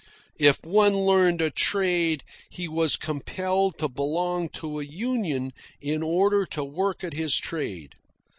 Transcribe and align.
If 0.39 0.57
one 0.63 0.97
learned 0.97 1.41
a 1.41 1.51
trade, 1.51 2.23
he 2.49 2.67
was 2.67 2.95
compelled 2.95 3.77
to 3.77 3.87
belong 3.87 4.49
to 4.53 4.79
a 4.79 4.83
union 4.83 5.51
in 5.79 6.01
order 6.01 6.43
to 6.47 6.63
work 6.63 7.03
at 7.03 7.13
his 7.13 7.37
trade. 7.37 7.93